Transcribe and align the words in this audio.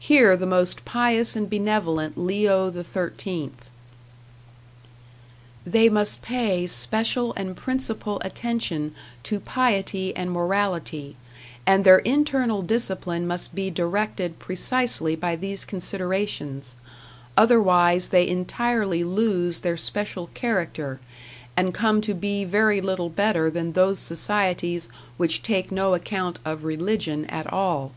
Hear 0.00 0.36
the 0.36 0.46
most 0.48 0.84
pious 0.84 1.36
and 1.36 1.48
benevolent 1.48 2.18
Leo 2.18 2.72
XIII: 2.72 3.52
"They 5.64 5.88
must 5.88 6.22
pay 6.22 6.66
special 6.66 7.32
and 7.36 7.56
principal 7.56 8.20
attention 8.24 8.96
to 9.22 9.38
piety 9.38 10.12
and 10.16 10.32
morality, 10.32 11.14
and 11.68 11.84
their 11.84 11.98
internal 11.98 12.62
discipline 12.62 13.28
must 13.28 13.54
be 13.54 13.70
directed 13.70 14.40
precisely 14.40 15.14
by 15.14 15.36
these 15.36 15.64
considerations; 15.64 16.74
otherwise 17.36 18.08
they 18.08 18.26
entirely 18.26 19.04
lose 19.04 19.60
their 19.60 19.76
special 19.76 20.30
character, 20.34 20.98
and 21.56 21.72
come 21.72 22.00
to 22.00 22.12
be 22.14 22.42
very 22.44 22.80
little 22.80 23.08
better 23.08 23.48
than 23.48 23.74
those 23.74 24.00
societies 24.00 24.88
which 25.16 25.44
take 25.44 25.70
no 25.70 25.94
account 25.94 26.40
of 26.44 26.64
Religion 26.64 27.24
at 27.26 27.46
all." 27.52 27.92